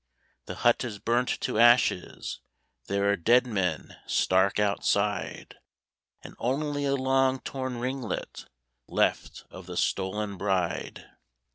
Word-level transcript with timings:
The 0.47 0.55
hut 0.65 0.83
is 0.83 0.97
burnt 0.97 1.29
to 1.41 1.59
ashes, 1.59 2.39
There 2.87 3.07
are 3.11 3.15
dead 3.15 3.45
men 3.45 3.97
stark 4.07 4.57
outside, 4.57 5.57
And 6.23 6.35
only 6.39 6.85
a 6.85 6.95
long 6.95 7.39
torn 7.41 7.77
ringlet 7.77 8.45
Left 8.87 9.43
of 9.51 9.67
the 9.67 9.77
stolen 9.77 10.37
bride. 10.37 11.07